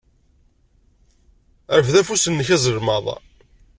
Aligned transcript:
Rfed 1.79 1.95
afus-nnek 2.01 2.49
azelmaḍ. 2.55 3.05